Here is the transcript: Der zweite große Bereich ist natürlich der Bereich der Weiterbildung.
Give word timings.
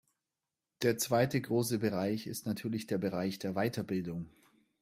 Der 0.81 0.97
zweite 0.97 1.39
große 1.39 1.77
Bereich 1.77 2.25
ist 2.25 2.47
natürlich 2.47 2.87
der 2.87 2.97
Bereich 2.97 3.37
der 3.37 3.53
Weiterbildung. 3.53 4.31